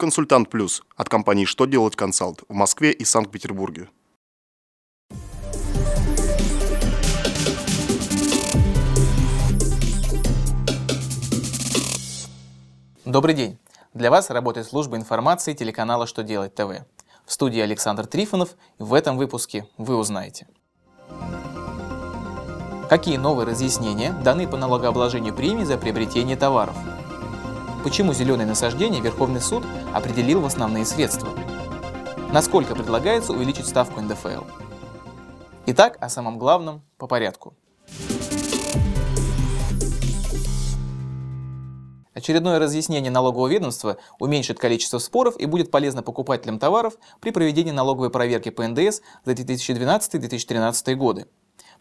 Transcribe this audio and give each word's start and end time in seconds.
Консультант 0.00 0.48
Плюс 0.48 0.84
от 0.96 1.08
компании 1.08 1.44
«Что 1.44 1.64
делать 1.66 1.96
консалт» 1.96 2.44
в 2.48 2.54
Москве 2.54 2.92
и 2.92 3.04
Санкт-Петербурге. 3.04 3.88
Добрый 13.04 13.34
день! 13.34 13.58
Для 13.92 14.12
вас 14.12 14.30
работает 14.30 14.68
служба 14.68 14.96
информации 14.96 15.52
телеканала 15.52 16.06
«Что 16.06 16.22
делать 16.22 16.54
ТВ». 16.54 16.86
В 17.26 17.32
студии 17.32 17.60
Александр 17.60 18.06
Трифонов, 18.06 18.50
и 18.78 18.84
в 18.84 18.94
этом 18.94 19.16
выпуске 19.16 19.66
вы 19.78 19.96
узнаете. 19.96 20.46
Какие 22.88 23.16
новые 23.16 23.48
разъяснения 23.48 24.12
даны 24.12 24.46
по 24.46 24.56
налогообложению 24.56 25.34
премий 25.34 25.64
за 25.64 25.76
приобретение 25.76 26.36
товаров? 26.36 26.76
Почему 27.84 28.12
зеленые 28.12 28.46
насаждения 28.46 29.00
Верховный 29.00 29.40
суд 29.40 29.64
определил 29.94 30.40
в 30.40 30.46
основные 30.46 30.84
средства? 30.84 31.28
Насколько 32.32 32.74
предлагается 32.74 33.32
увеличить 33.32 33.68
ставку 33.68 34.00
НДФЛ? 34.00 34.42
Итак, 35.66 35.96
о 36.00 36.08
самом 36.08 36.38
главном 36.38 36.82
по 36.96 37.06
порядку. 37.06 37.54
Очередное 42.14 42.58
разъяснение 42.58 43.12
налогового 43.12 43.46
ведомства 43.46 43.96
уменьшит 44.18 44.58
количество 44.58 44.98
споров 44.98 45.38
и 45.38 45.46
будет 45.46 45.70
полезно 45.70 46.02
покупателям 46.02 46.58
товаров 46.58 46.94
при 47.20 47.30
проведении 47.30 47.70
налоговой 47.70 48.10
проверки 48.10 48.48
по 48.48 48.66
НДС 48.66 49.02
за 49.24 49.32
2012-2013 49.34 50.94
годы. 50.96 51.28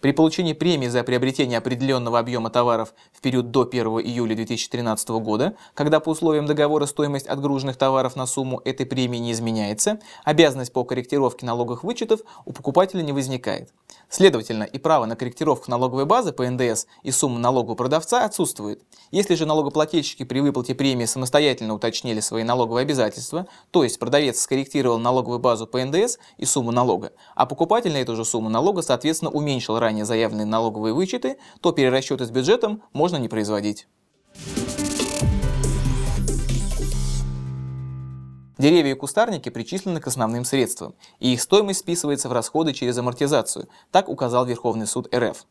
При 0.02 0.12
получении 0.12 0.54
премии 0.54 0.88
за 0.88 1.04
приобретение 1.04 1.58
определенного 1.58 2.20
объема 2.20 2.52
товаров 2.52 2.94
в 3.12 3.20
период 3.20 3.50
до 3.50 3.64
1 3.64 3.88
июля 3.88 4.36
2013 4.36 5.10
года, 5.10 5.56
когда 5.74 6.00
по 6.00 6.10
условиям 6.10 6.46
договора 6.46 6.86
стоимость 6.86 7.26
отгруженных 7.26 7.78
товаров 7.78 8.16
на 8.16 8.28
сумму 8.28 8.62
этой 8.64 8.86
премии 8.86 9.18
не 9.18 9.32
изменяется, 9.32 10.00
обязанность 10.24 10.72
по 10.72 10.84
корректировке 10.84 11.48
налоговых 11.48 11.84
вычетов 11.84 12.20
у 12.46 12.54
покупателя 12.54 13.02
не 13.02 13.12
возникает. 13.12 13.72
Следовательно, 14.08 14.64
и 14.64 14.78
право 14.78 15.06
на 15.06 15.16
корректировку 15.16 15.72
налоговой 15.72 16.06
базы 16.06 16.32
по 16.32 16.48
НДС 16.48 16.86
и 17.02 17.10
сумму 17.10 17.40
налога 17.40 17.72
у 17.72 17.76
продавца 17.76 18.24
отсутствует. 18.24 18.84
Если 19.10 19.34
же 19.34 19.48
налогоплательщики 19.48 20.24
при 20.24 20.40
выплате 20.42 20.76
премии 20.76 21.06
самостоятельно 21.06 21.74
уточнили 21.74 22.20
свои 22.20 22.44
налоговые 22.44 22.84
обязательства, 22.84 23.48
то 23.72 23.84
есть 23.84 23.98
продавец 23.98 24.40
скорректировал 24.40 25.00
налоговую 25.00 25.40
базу 25.40 25.66
по 25.66 25.84
НДС 25.84 26.20
и 26.38 26.46
сумму 26.46 26.72
налога, 26.72 27.14
а 27.36 27.48
покупатель 27.48 27.92
на 27.92 27.98
эту 27.98 28.16
же 28.16 28.24
сумму 28.24 28.50
налога, 28.50 28.84
соответственно, 28.84 29.32
уменьшил 29.32 29.80
ранее 29.88 30.04
заявленные 30.04 30.46
налоговые 30.46 30.94
вычеты, 30.94 31.38
то 31.62 31.72
перерасчеты 31.72 32.26
с 32.26 32.30
бюджетом 32.30 32.84
можно 32.92 33.16
не 33.16 33.30
производить. 33.30 33.88
Деревья 38.58 38.92
и 38.92 38.96
кустарники 38.96 39.50
причислены 39.50 40.02
к 40.02 40.08
основным 40.08 40.44
средствам, 40.44 40.96
и 41.20 41.32
их 41.32 41.42
стоимость 41.42 41.80
списывается 41.80 42.28
в 42.28 42.34
расходы 42.34 42.74
через 42.74 42.98
амортизацию, 42.98 43.70
так 43.92 44.10
указал 44.10 44.46
Верховный 44.46 44.88
суд 44.88 45.14
РФ. 45.16 45.46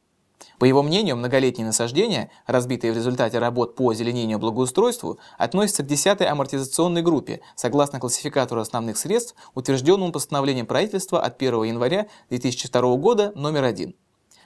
По 0.58 0.64
его 0.64 0.82
мнению, 0.82 1.16
многолетние 1.16 1.66
насаждения, 1.66 2.30
разбитые 2.46 2.92
в 2.92 2.96
результате 2.96 3.38
работ 3.38 3.74
по 3.74 3.90
озеленению 3.90 4.38
благоустройству, 4.38 5.18
относятся 5.38 5.82
к 5.82 5.86
10-й 5.86 6.26
амортизационной 6.26 7.02
группе, 7.02 7.40
согласно 7.54 8.00
классификатору 8.00 8.60
основных 8.60 8.98
средств, 8.98 9.34
утвержденному 9.54 10.12
постановлением 10.12 10.66
правительства 10.66 11.20
от 11.22 11.40
1 11.40 11.62
января 11.64 12.06
2002 12.28 12.96
года 12.96 13.32
номер 13.34 13.64
1. 13.64 13.94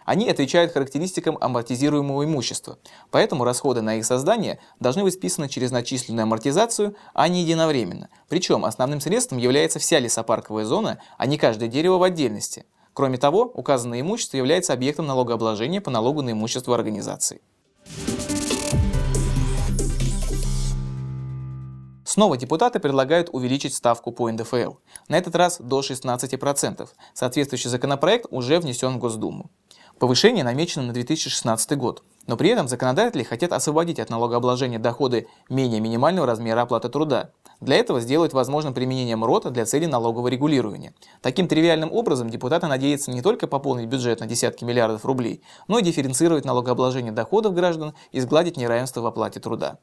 Они 0.04 0.28
отвечают 0.28 0.72
характеристикам 0.72 1.38
амортизируемого 1.40 2.24
имущества, 2.24 2.78
поэтому 3.10 3.44
расходы 3.44 3.82
на 3.82 3.96
их 3.96 4.06
создание 4.06 4.58
должны 4.80 5.02
быть 5.02 5.14
списаны 5.14 5.48
через 5.48 5.70
начисленную 5.70 6.24
амортизацию, 6.24 6.96
а 7.14 7.28
не 7.28 7.42
единовременно. 7.42 8.08
Причем 8.28 8.64
основным 8.64 9.00
средством 9.00 9.38
является 9.38 9.78
вся 9.78 9.98
лесопарковая 9.98 10.64
зона, 10.64 10.98
а 11.18 11.26
не 11.26 11.38
каждое 11.38 11.68
дерево 11.68 11.98
в 11.98 12.02
отдельности. 12.02 12.64
Кроме 12.92 13.18
того, 13.18 13.50
указанное 13.54 14.00
имущество 14.00 14.36
является 14.36 14.72
объектом 14.72 15.06
налогообложения 15.06 15.80
по 15.80 15.90
налогу 15.90 16.22
на 16.22 16.32
имущество 16.32 16.74
организации. 16.74 17.40
Снова 22.10 22.36
депутаты 22.36 22.80
предлагают 22.80 23.28
увеличить 23.32 23.72
ставку 23.72 24.10
по 24.10 24.28
НДФЛ, 24.28 24.72
на 25.06 25.16
этот 25.16 25.36
раз 25.36 25.60
до 25.60 25.78
16%. 25.78 26.88
Соответствующий 27.14 27.70
законопроект 27.70 28.26
уже 28.30 28.58
внесен 28.58 28.94
в 28.94 28.98
Госдуму. 28.98 29.48
Повышение 30.00 30.44
намечено 30.44 30.86
на 30.86 30.94
2016 30.94 31.76
год, 31.76 32.02
но 32.26 32.38
при 32.38 32.48
этом 32.48 32.68
законодатели 32.68 33.22
хотят 33.22 33.52
освободить 33.52 34.00
от 34.00 34.08
налогообложения 34.08 34.78
доходы 34.78 35.28
менее 35.50 35.78
минимального 35.78 36.26
размера 36.26 36.62
оплаты 36.62 36.88
труда. 36.88 37.32
Для 37.60 37.76
этого 37.76 38.00
сделать 38.00 38.32
возможным 38.32 38.72
применение 38.72 39.16
МРОТа 39.16 39.50
для 39.50 39.66
целей 39.66 39.86
налогового 39.86 40.28
регулирования. 40.28 40.94
Таким 41.20 41.48
тривиальным 41.48 41.92
образом 41.92 42.30
депутаты 42.30 42.66
надеются 42.66 43.10
не 43.10 43.20
только 43.20 43.46
пополнить 43.46 43.90
бюджет 43.90 44.20
на 44.20 44.26
десятки 44.26 44.64
миллиардов 44.64 45.04
рублей, 45.04 45.42
но 45.68 45.78
и 45.78 45.82
дифференцировать 45.82 46.46
налогообложение 46.46 47.12
доходов 47.12 47.52
граждан 47.52 47.92
и 48.10 48.20
сгладить 48.20 48.56
неравенство 48.56 49.02
в 49.02 49.06
оплате 49.06 49.38
труда. 49.38 49.76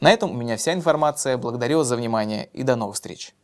На 0.00 0.12
этом 0.12 0.32
у 0.32 0.34
меня 0.34 0.58
вся 0.58 0.74
информация. 0.74 1.38
Благодарю 1.38 1.78
вас 1.78 1.86
за 1.86 1.96
внимание 1.96 2.50
и 2.52 2.62
до 2.62 2.76
новых 2.76 2.96
встреч. 2.96 3.34